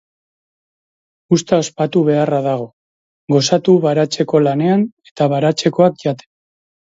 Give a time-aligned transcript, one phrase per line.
[1.35, 2.65] Uzta ospatu beharra dago.
[3.35, 6.29] Gozatu baratzeko lanean eta baratzekoak jaten.